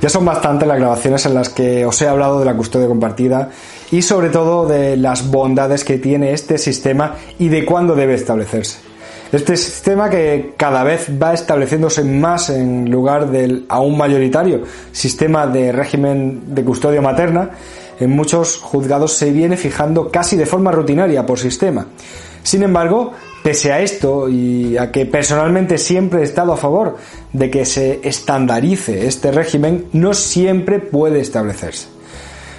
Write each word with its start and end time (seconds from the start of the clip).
Ya 0.00 0.08
son 0.08 0.24
bastantes 0.24 0.66
las 0.66 0.78
grabaciones 0.78 1.26
en 1.26 1.34
las 1.34 1.50
que 1.50 1.84
os 1.84 2.00
he 2.00 2.08
hablado 2.08 2.38
de 2.38 2.46
la 2.46 2.56
custodia 2.56 2.88
compartida 2.88 3.50
y 3.90 4.00
sobre 4.02 4.30
todo 4.30 4.66
de 4.66 4.96
las 4.96 5.30
bondades 5.30 5.84
que 5.84 5.98
tiene 5.98 6.32
este 6.32 6.56
sistema 6.56 7.16
y 7.38 7.48
de 7.48 7.66
cuándo 7.66 7.94
debe 7.94 8.14
establecerse. 8.14 8.78
Este 9.32 9.56
sistema 9.56 10.10
que 10.10 10.54
cada 10.56 10.82
vez 10.82 11.08
va 11.22 11.34
estableciéndose 11.34 12.02
más 12.02 12.50
en 12.50 12.90
lugar 12.90 13.30
del 13.30 13.64
aún 13.68 13.96
mayoritario 13.96 14.62
sistema 14.90 15.46
de 15.46 15.70
régimen 15.70 16.54
de 16.54 16.64
custodia 16.64 17.00
materna, 17.00 17.50
en 18.00 18.10
muchos 18.10 18.56
juzgados 18.56 19.12
se 19.12 19.30
viene 19.30 19.56
fijando 19.56 20.10
casi 20.10 20.36
de 20.36 20.46
forma 20.46 20.72
rutinaria 20.72 21.26
por 21.26 21.38
sistema. 21.38 21.86
Sin 22.42 22.62
embargo, 22.62 23.12
Pese 23.42 23.72
a 23.72 23.80
esto 23.80 24.28
y 24.28 24.76
a 24.76 24.92
que 24.92 25.06
personalmente 25.06 25.78
siempre 25.78 26.20
he 26.20 26.24
estado 26.24 26.52
a 26.52 26.58
favor 26.58 26.96
de 27.32 27.50
que 27.50 27.64
se 27.64 28.00
estandarice 28.02 29.06
este 29.06 29.32
régimen, 29.32 29.86
no 29.92 30.12
siempre 30.12 30.78
puede 30.78 31.20
establecerse. 31.20 31.88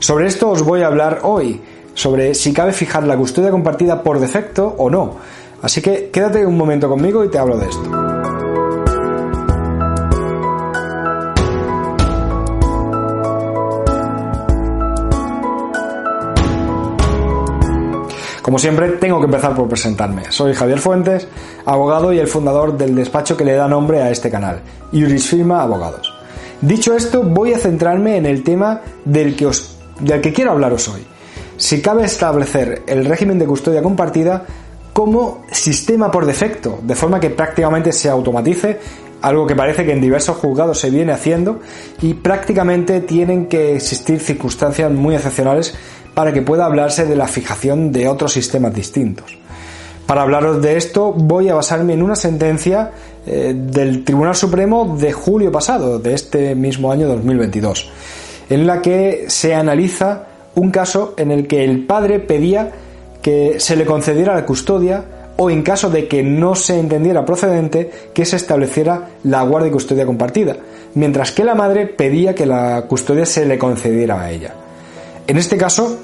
Sobre 0.00 0.26
esto 0.26 0.50
os 0.50 0.62
voy 0.62 0.82
a 0.82 0.88
hablar 0.88 1.20
hoy, 1.22 1.60
sobre 1.94 2.34
si 2.34 2.52
cabe 2.52 2.72
fijar 2.72 3.04
la 3.04 3.16
custodia 3.16 3.50
compartida 3.50 4.02
por 4.02 4.20
defecto 4.20 4.74
o 4.76 4.90
no. 4.90 5.16
Así 5.62 5.80
que 5.80 6.10
quédate 6.10 6.44
un 6.44 6.58
momento 6.58 6.88
conmigo 6.88 7.24
y 7.24 7.30
te 7.30 7.38
hablo 7.38 7.56
de 7.56 7.68
esto. 7.68 8.05
Como 18.46 18.60
siempre, 18.60 18.90
tengo 18.90 19.18
que 19.18 19.24
empezar 19.24 19.56
por 19.56 19.68
presentarme. 19.68 20.30
Soy 20.30 20.54
Javier 20.54 20.78
Fuentes, 20.78 21.26
abogado 21.64 22.12
y 22.12 22.20
el 22.20 22.28
fundador 22.28 22.78
del 22.78 22.94
despacho 22.94 23.36
que 23.36 23.44
le 23.44 23.54
da 23.54 23.66
nombre 23.66 24.00
a 24.00 24.12
este 24.12 24.30
canal, 24.30 24.60
Iuris 24.92 25.26
Firma 25.26 25.62
Abogados. 25.62 26.14
Dicho 26.60 26.94
esto, 26.94 27.24
voy 27.24 27.54
a 27.54 27.58
centrarme 27.58 28.16
en 28.16 28.24
el 28.24 28.44
tema 28.44 28.82
del 29.04 29.34
que, 29.34 29.46
os, 29.46 29.76
del 29.98 30.20
que 30.20 30.32
quiero 30.32 30.52
hablaros 30.52 30.86
hoy. 30.86 31.04
Si 31.56 31.82
cabe 31.82 32.04
establecer 32.04 32.84
el 32.86 33.06
régimen 33.06 33.40
de 33.40 33.46
custodia 33.46 33.82
compartida 33.82 34.44
como 34.92 35.42
sistema 35.50 36.12
por 36.12 36.24
defecto, 36.24 36.78
de 36.84 36.94
forma 36.94 37.18
que 37.18 37.30
prácticamente 37.30 37.90
se 37.90 38.08
automatice, 38.08 38.78
algo 39.22 39.44
que 39.44 39.56
parece 39.56 39.84
que 39.84 39.92
en 39.92 40.00
diversos 40.00 40.36
juzgados 40.36 40.78
se 40.78 40.90
viene 40.90 41.10
haciendo, 41.10 41.58
y 42.00 42.14
prácticamente 42.14 43.00
tienen 43.00 43.48
que 43.48 43.74
existir 43.74 44.20
circunstancias 44.20 44.88
muy 44.92 45.16
excepcionales 45.16 45.74
para 46.16 46.32
que 46.32 46.40
pueda 46.40 46.64
hablarse 46.64 47.04
de 47.04 47.14
la 47.14 47.28
fijación 47.28 47.92
de 47.92 48.08
otros 48.08 48.32
sistemas 48.32 48.74
distintos. 48.74 49.36
Para 50.06 50.22
hablaros 50.22 50.62
de 50.62 50.78
esto 50.78 51.12
voy 51.12 51.50
a 51.50 51.54
basarme 51.54 51.92
en 51.92 52.02
una 52.02 52.16
sentencia 52.16 52.90
eh, 53.26 53.54
del 53.54 54.02
Tribunal 54.02 54.34
Supremo 54.34 54.96
de 54.98 55.12
julio 55.12 55.52
pasado, 55.52 55.98
de 55.98 56.14
este 56.14 56.54
mismo 56.54 56.90
año 56.90 57.06
2022, 57.06 57.90
en 58.48 58.66
la 58.66 58.80
que 58.80 59.26
se 59.28 59.54
analiza 59.54 60.22
un 60.54 60.70
caso 60.70 61.12
en 61.18 61.32
el 61.32 61.46
que 61.46 61.62
el 61.62 61.84
padre 61.84 62.18
pedía 62.18 62.72
que 63.20 63.60
se 63.60 63.76
le 63.76 63.84
concediera 63.84 64.34
la 64.34 64.46
custodia 64.46 65.04
o 65.36 65.50
en 65.50 65.62
caso 65.62 65.90
de 65.90 66.08
que 66.08 66.22
no 66.22 66.54
se 66.54 66.80
entendiera 66.80 67.26
procedente 67.26 67.90
que 68.14 68.24
se 68.24 68.36
estableciera 68.36 69.10
la 69.24 69.42
guardia 69.42 69.68
y 69.68 69.72
custodia 69.72 70.06
compartida, 70.06 70.56
mientras 70.94 71.32
que 71.32 71.44
la 71.44 71.54
madre 71.54 71.84
pedía 71.84 72.34
que 72.34 72.46
la 72.46 72.86
custodia 72.88 73.26
se 73.26 73.44
le 73.44 73.58
concediera 73.58 74.22
a 74.22 74.30
ella. 74.30 74.54
En 75.26 75.38
este 75.38 75.56
caso, 75.56 75.98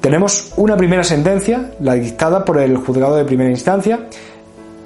tenemos 0.00 0.52
una 0.56 0.76
primera 0.76 1.02
sentencia, 1.02 1.72
la 1.80 1.94
dictada 1.94 2.44
por 2.44 2.58
el 2.58 2.76
juzgado 2.76 3.16
de 3.16 3.24
primera 3.24 3.50
instancia, 3.50 4.06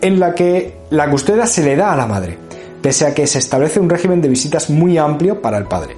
en 0.01 0.19
la 0.19 0.35
que 0.35 0.79
la 0.91 1.11
custodia 1.11 1.47
se 1.47 1.63
le 1.63 1.77
da 1.77 1.93
a 1.93 1.97
la 1.97 2.07
madre, 2.07 2.39
pese 2.81 3.07
a 3.07 3.15
que 3.15 3.27
se 3.27 3.39
establece 3.39 3.81
un 3.81 3.91
régimen 3.91 4.23
de 4.23 4.29
visitas 4.29 4.71
muy 4.71 4.97
amplio 4.97 5.43
para 5.43 5.59
el 5.59 5.67
padre. 5.67 5.97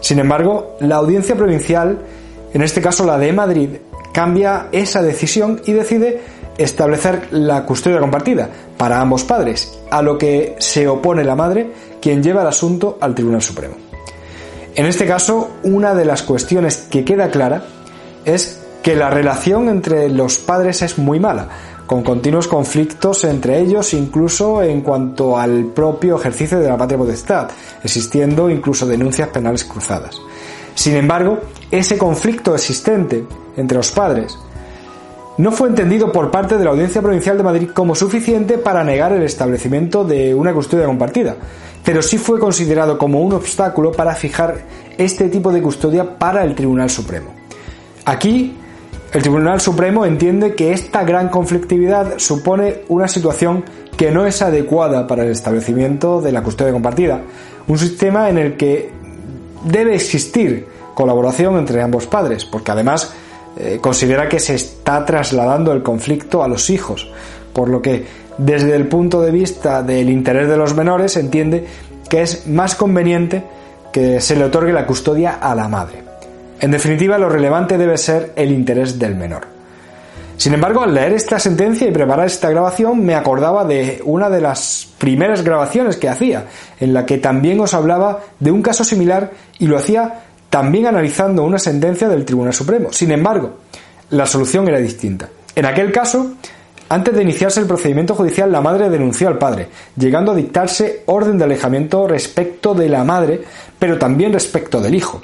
Sin 0.00 0.18
embargo, 0.18 0.76
la 0.80 0.96
audiencia 0.96 1.36
provincial, 1.36 1.98
en 2.54 2.62
este 2.62 2.80
caso 2.80 3.04
la 3.04 3.18
de 3.18 3.32
Madrid, 3.34 3.68
cambia 4.14 4.68
esa 4.72 5.02
decisión 5.02 5.60
y 5.66 5.72
decide 5.72 6.20
establecer 6.56 7.28
la 7.32 7.64
custodia 7.64 8.00
compartida 8.00 8.48
para 8.78 9.00
ambos 9.00 9.24
padres, 9.24 9.78
a 9.90 10.00
lo 10.00 10.16
que 10.16 10.56
se 10.58 10.88
opone 10.88 11.22
la 11.22 11.36
madre, 11.36 11.70
quien 12.00 12.22
lleva 12.22 12.40
el 12.42 12.48
asunto 12.48 12.96
al 13.00 13.14
Tribunal 13.14 13.42
Supremo. 13.42 13.89
En 14.74 14.86
este 14.86 15.06
caso, 15.06 15.50
una 15.62 15.94
de 15.94 16.04
las 16.04 16.22
cuestiones 16.22 16.76
que 16.90 17.04
queda 17.04 17.30
clara 17.30 17.64
es 18.24 18.60
que 18.82 18.94
la 18.94 19.10
relación 19.10 19.68
entre 19.68 20.08
los 20.08 20.38
padres 20.38 20.82
es 20.82 20.98
muy 20.98 21.20
mala, 21.20 21.48
con 21.86 22.02
continuos 22.02 22.46
conflictos 22.46 23.24
entre 23.24 23.58
ellos 23.58 23.92
incluso 23.94 24.62
en 24.62 24.80
cuanto 24.80 25.36
al 25.36 25.64
propio 25.66 26.16
ejercicio 26.16 26.60
de 26.60 26.68
la 26.68 26.76
patria 26.76 26.98
potestad, 26.98 27.50
existiendo 27.82 28.48
incluso 28.48 28.86
denuncias 28.86 29.28
penales 29.30 29.64
cruzadas. 29.64 30.16
Sin 30.74 30.94
embargo, 30.94 31.40
ese 31.70 31.98
conflicto 31.98 32.54
existente 32.54 33.24
entre 33.56 33.76
los 33.76 33.90
padres 33.90 34.38
no 35.38 35.52
fue 35.52 35.68
entendido 35.68 36.12
por 36.12 36.30
parte 36.30 36.58
de 36.58 36.64
la 36.64 36.70
Audiencia 36.70 37.00
Provincial 37.00 37.36
de 37.36 37.42
Madrid 37.42 37.68
como 37.72 37.94
suficiente 37.94 38.58
para 38.58 38.84
negar 38.84 39.12
el 39.12 39.22
establecimiento 39.22 40.04
de 40.04 40.34
una 40.34 40.52
custodia 40.52 40.86
compartida, 40.86 41.36
pero 41.84 42.02
sí 42.02 42.18
fue 42.18 42.38
considerado 42.38 42.98
como 42.98 43.20
un 43.20 43.32
obstáculo 43.32 43.92
para 43.92 44.14
fijar 44.14 44.58
este 44.98 45.28
tipo 45.28 45.52
de 45.52 45.62
custodia 45.62 46.18
para 46.18 46.44
el 46.44 46.54
Tribunal 46.54 46.90
Supremo. 46.90 47.30
Aquí, 48.04 48.56
el 49.12 49.22
Tribunal 49.22 49.60
Supremo 49.60 50.04
entiende 50.04 50.54
que 50.54 50.72
esta 50.72 51.04
gran 51.04 51.28
conflictividad 51.28 52.18
supone 52.18 52.82
una 52.88 53.08
situación 53.08 53.64
que 53.96 54.10
no 54.10 54.26
es 54.26 54.40
adecuada 54.42 55.06
para 55.06 55.24
el 55.24 55.30
establecimiento 55.30 56.20
de 56.20 56.32
la 56.32 56.42
custodia 56.42 56.72
compartida, 56.72 57.20
un 57.66 57.78
sistema 57.78 58.30
en 58.30 58.38
el 58.38 58.56
que 58.56 58.90
debe 59.64 59.94
existir 59.94 60.66
colaboración 60.94 61.56
entre 61.56 61.82
ambos 61.82 62.06
padres, 62.06 62.44
porque 62.44 62.72
además 62.72 63.12
eh, 63.56 63.78
considera 63.80 64.28
que 64.28 64.40
se 64.40 64.54
está 64.54 65.04
trasladando 65.04 65.72
el 65.72 65.82
conflicto 65.82 66.42
a 66.42 66.48
los 66.48 66.70
hijos, 66.70 67.10
por 67.52 67.68
lo 67.68 67.82
que 67.82 68.04
desde 68.38 68.74
el 68.74 68.86
punto 68.86 69.20
de 69.20 69.30
vista 69.30 69.82
del 69.82 70.08
interés 70.08 70.48
de 70.48 70.56
los 70.56 70.74
menores 70.74 71.16
entiende 71.16 71.66
que 72.08 72.22
es 72.22 72.46
más 72.46 72.74
conveniente 72.74 73.44
que 73.92 74.20
se 74.20 74.36
le 74.36 74.44
otorgue 74.44 74.72
la 74.72 74.86
custodia 74.86 75.38
a 75.40 75.54
la 75.54 75.68
madre. 75.68 76.02
En 76.60 76.70
definitiva, 76.70 77.18
lo 77.18 77.28
relevante 77.28 77.78
debe 77.78 77.96
ser 77.96 78.32
el 78.36 78.52
interés 78.52 78.98
del 78.98 79.14
menor. 79.14 79.46
Sin 80.36 80.54
embargo, 80.54 80.82
al 80.82 80.94
leer 80.94 81.12
esta 81.12 81.38
sentencia 81.38 81.86
y 81.86 81.92
preparar 81.92 82.26
esta 82.26 82.48
grabación, 82.48 83.04
me 83.04 83.14
acordaba 83.14 83.64
de 83.66 84.00
una 84.04 84.30
de 84.30 84.40
las 84.40 84.88
primeras 84.96 85.44
grabaciones 85.44 85.98
que 85.98 86.08
hacía, 86.08 86.46
en 86.78 86.94
la 86.94 87.04
que 87.04 87.18
también 87.18 87.60
os 87.60 87.74
hablaba 87.74 88.20
de 88.38 88.50
un 88.50 88.62
caso 88.62 88.82
similar 88.82 89.32
y 89.58 89.66
lo 89.66 89.76
hacía 89.76 90.24
también 90.50 90.86
analizando 90.86 91.44
una 91.44 91.58
sentencia 91.58 92.08
del 92.08 92.24
Tribunal 92.24 92.52
Supremo. 92.52 92.92
Sin 92.92 93.12
embargo, 93.12 93.58
la 94.10 94.26
solución 94.26 94.68
era 94.68 94.78
distinta. 94.78 95.28
En 95.54 95.64
aquel 95.64 95.92
caso, 95.92 96.32
antes 96.88 97.14
de 97.14 97.22
iniciarse 97.22 97.60
el 97.60 97.66
procedimiento 97.66 98.16
judicial, 98.16 98.50
la 98.50 98.60
madre 98.60 98.90
denunció 98.90 99.28
al 99.28 99.38
padre, 99.38 99.68
llegando 99.96 100.32
a 100.32 100.34
dictarse 100.34 101.04
orden 101.06 101.38
de 101.38 101.44
alejamiento 101.44 102.08
respecto 102.08 102.74
de 102.74 102.88
la 102.88 103.04
madre, 103.04 103.42
pero 103.78 103.96
también 103.96 104.32
respecto 104.32 104.80
del 104.80 104.96
hijo. 104.96 105.22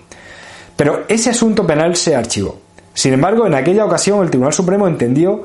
Pero 0.77 1.05
ese 1.09 1.31
asunto 1.31 1.67
penal 1.67 1.97
se 1.97 2.15
archivó. 2.15 2.61
Sin 2.95 3.13
embargo, 3.13 3.47
en 3.47 3.55
aquella 3.55 3.85
ocasión 3.85 4.23
el 4.23 4.31
Tribunal 4.31 4.53
Supremo 4.55 4.87
entendió 4.87 5.45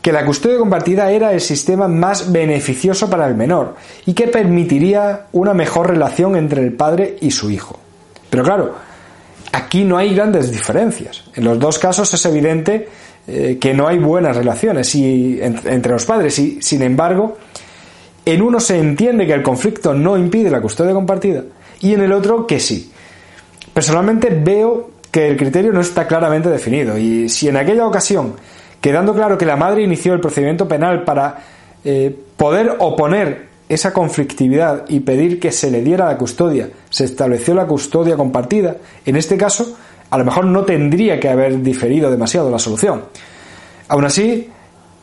que 0.00 0.12
la 0.12 0.24
custodia 0.24 0.58
compartida 0.58 1.10
era 1.10 1.32
el 1.32 1.40
sistema 1.40 1.86
más 1.86 2.32
beneficioso 2.32 3.10
para 3.10 3.26
el 3.26 3.34
menor 3.34 3.74
y 4.06 4.14
que 4.14 4.28
permitiría 4.28 5.26
una 5.32 5.52
mejor 5.52 5.88
relación 5.88 6.34
entre 6.34 6.62
el 6.62 6.72
padre 6.72 7.18
y 7.20 7.30
su 7.30 7.50
hijo. 7.50 7.78
Pero 8.30 8.42
claro, 8.42 8.87
aquí 9.52 9.84
no 9.84 9.96
hay 9.96 10.14
grandes 10.14 10.50
diferencias. 10.50 11.24
En 11.34 11.44
los 11.44 11.58
dos 11.58 11.78
casos 11.78 12.12
es 12.12 12.24
evidente 12.26 12.88
eh, 13.26 13.58
que 13.60 13.74
no 13.74 13.86
hay 13.86 13.98
buenas 13.98 14.36
relaciones 14.36 14.94
entre 14.94 15.92
los 15.92 16.04
padres 16.04 16.38
y, 16.38 16.62
sin 16.62 16.82
embargo, 16.82 17.36
en 18.24 18.42
uno 18.42 18.60
se 18.60 18.78
entiende 18.78 19.26
que 19.26 19.32
el 19.32 19.42
conflicto 19.42 19.94
no 19.94 20.16
impide 20.16 20.50
la 20.50 20.60
custodia 20.60 20.92
compartida 20.92 21.44
y 21.80 21.94
en 21.94 22.02
el 22.02 22.12
otro 22.12 22.46
que 22.46 22.60
sí. 22.60 22.92
Personalmente 23.72 24.30
veo 24.30 24.90
que 25.10 25.28
el 25.28 25.36
criterio 25.36 25.72
no 25.72 25.80
está 25.80 26.06
claramente 26.06 26.48
definido 26.48 26.98
y 26.98 27.28
si 27.28 27.48
en 27.48 27.56
aquella 27.56 27.86
ocasión, 27.86 28.34
quedando 28.80 29.14
claro 29.14 29.38
que 29.38 29.46
la 29.46 29.56
madre 29.56 29.82
inició 29.82 30.14
el 30.14 30.20
procedimiento 30.20 30.68
penal 30.68 31.04
para 31.04 31.38
eh, 31.84 32.14
poder 32.36 32.76
oponer 32.78 33.47
esa 33.68 33.92
conflictividad 33.92 34.84
y 34.88 35.00
pedir 35.00 35.38
que 35.38 35.52
se 35.52 35.70
le 35.70 35.82
diera 35.82 36.06
la 36.06 36.16
custodia, 36.16 36.70
se 36.90 37.04
estableció 37.04 37.54
la 37.54 37.66
custodia 37.66 38.16
compartida, 38.16 38.76
en 39.04 39.16
este 39.16 39.36
caso 39.36 39.76
a 40.10 40.18
lo 40.18 40.24
mejor 40.24 40.46
no 40.46 40.64
tendría 40.64 41.20
que 41.20 41.28
haber 41.28 41.62
diferido 41.62 42.10
demasiado 42.10 42.50
la 42.50 42.58
solución. 42.58 43.04
Aún 43.88 44.04
así, 44.04 44.50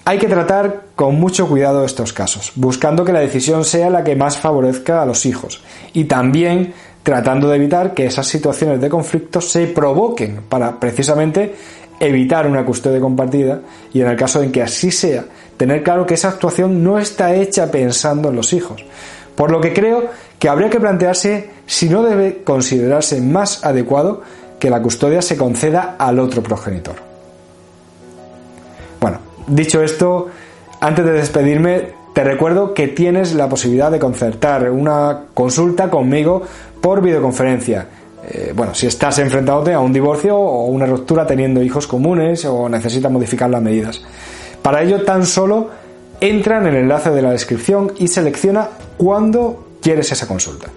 hay 0.04 0.20
que 0.20 0.28
tratar 0.28 0.86
con 0.96 1.20
mucho 1.20 1.48
cuidado 1.48 1.84
estos 1.84 2.14
casos, 2.14 2.52
buscando 2.56 3.04
que 3.04 3.14
la 3.14 3.20
decisión 3.20 3.66
sea 3.66 3.90
la 3.90 4.04
que 4.04 4.16
más 4.16 4.38
favorezca 4.38 5.02
a 5.02 5.06
los 5.06 5.26
hijos 5.26 5.64
y 5.94 6.06
también 6.06 6.74
tratando 7.02 7.50
de 7.50 7.58
evitar 7.58 7.94
que 7.94 8.06
esas 8.06 8.28
situaciones 8.28 8.82
de 8.82 8.90
conflicto 8.90 9.42
se 9.42 9.68
provoquen 9.68 10.42
para 10.50 10.80
precisamente 10.80 11.56
evitar 12.00 12.48
una 12.48 12.66
custodia 12.66 13.00
compartida 13.00 13.62
y 13.94 14.02
en 14.02 14.08
el 14.08 14.16
caso 14.16 14.44
en 14.44 14.52
que 14.52 14.62
así 14.62 14.92
sea, 14.92 15.26
tener 15.58 15.84
claro 15.84 16.06
que 16.06 16.16
esa 16.16 16.30
actuación 16.30 16.84
no 16.84 17.00
está 17.00 17.34
hecha 17.36 17.72
pensando 17.72 18.30
en 18.30 18.36
los 18.36 18.54
hijos, 18.54 18.84
por 19.36 19.52
lo 19.52 19.62
que 19.62 19.74
creo 19.74 20.06
que 20.40 20.50
habría 20.50 20.70
que 20.70 20.80
plantearse 20.80 21.50
si 21.66 21.90
no 21.90 22.04
debe 22.04 22.44
considerarse 22.44 23.22
más 23.22 23.64
adecuado 23.64 24.22
que 24.60 24.70
la 24.70 24.82
custodia 24.82 25.22
se 25.22 25.38
conceda 25.38 25.96
al 25.98 26.20
otro 26.20 26.42
progenitor. 26.42 26.96
Bueno, 29.00 29.20
dicho 29.48 29.82
esto, 29.82 30.28
antes 30.80 31.06
de 31.06 31.12
despedirme, 31.12 31.94
te 32.14 32.24
recuerdo 32.24 32.74
que 32.74 32.88
tienes 32.88 33.34
la 33.34 33.50
posibilidad 33.50 33.92
de 33.92 34.00
concertar 34.00 34.70
una 34.72 35.26
consulta 35.34 35.90
conmigo 35.90 36.42
por 36.80 37.02
videoconferencia. 37.02 37.88
Eh, 38.28 38.54
bueno, 38.56 38.74
si 38.74 38.88
estás 38.88 39.20
enfrentándote 39.20 39.74
a 39.74 39.80
un 39.80 39.92
divorcio 39.92 40.38
o 40.38 40.66
una 40.68 40.86
ruptura 40.86 41.28
teniendo 41.28 41.62
hijos 41.62 41.88
comunes 41.88 42.46
o 42.46 42.70
necesitas 42.70 43.12
modificar 43.12 43.50
las 43.50 43.62
medidas. 43.62 44.02
Para 44.66 44.82
ello 44.82 45.04
tan 45.04 45.28
solo 45.28 45.70
entra 46.20 46.58
en 46.58 46.66
el 46.66 46.76
enlace 46.78 47.12
de 47.12 47.22
la 47.22 47.30
descripción 47.30 47.92
y 48.00 48.08
selecciona 48.08 48.68
cuándo 48.98 49.68
quieres 49.80 50.12
esa 50.12 50.28
consulta. 50.28 50.70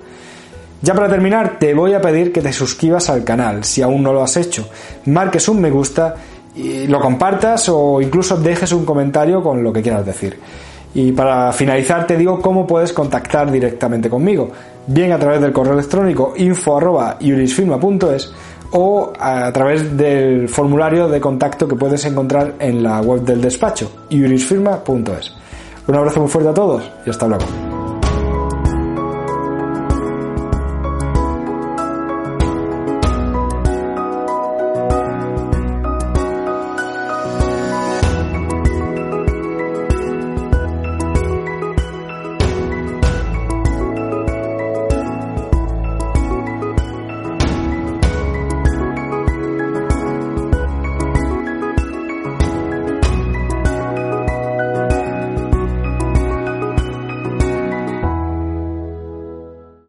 Ya 0.82 0.93
para 0.93 1.08
terminar, 1.08 1.58
te 1.58 1.73
voy 1.73 1.94
a 1.94 2.00
pedir 2.02 2.31
que 2.31 2.43
te 2.43 2.52
suscribas 2.52 3.08
al 3.08 3.25
canal 3.25 3.64
si 3.64 3.81
aún 3.81 4.02
no 4.02 4.12
lo 4.12 4.23
has 4.23 4.37
hecho, 4.37 4.69
marques 5.06 5.49
un 5.49 5.62
me 5.62 5.70
gusta 5.70 6.17
y 6.55 6.87
lo 6.87 7.00
compartas 7.00 7.70
o 7.70 8.02
incluso 8.02 8.37
dejes 8.37 8.73
un 8.73 8.85
comentario 8.85 9.43
con 9.43 9.64
lo 9.64 9.73
que 9.73 9.81
quieras 9.81 10.05
decir. 10.05 10.38
Y 10.93 11.12
para 11.12 11.50
finalizar 11.55 12.06
te 12.06 12.19
digo 12.19 12.43
cómo 12.43 12.67
puedes 12.67 12.93
contactar 12.93 13.50
directamente 13.50 14.11
conmigo, 14.11 14.50
bien 14.87 15.12
a 15.12 15.19
través 15.19 15.40
del 15.40 15.55
correo 15.55 15.73
electrónico 15.73 16.35
info@iurisfirma.es 16.37 18.32
o 18.72 19.12
a 19.18 19.50
través 19.52 19.96
del 19.96 20.48
formulario 20.48 21.08
de 21.08 21.20
contacto 21.20 21.66
que 21.66 21.76
puedes 21.76 22.04
encontrar 22.04 22.54
en 22.58 22.82
la 22.82 23.00
web 23.00 23.22
del 23.22 23.40
despacho 23.40 23.90
iurisfirma.es. 24.10 25.34
Un 25.86 25.94
abrazo 25.94 26.20
muy 26.20 26.28
fuerte 26.28 26.50
a 26.50 26.54
todos 26.54 26.90
y 27.06 27.10
hasta 27.10 27.26
luego. 27.26 27.67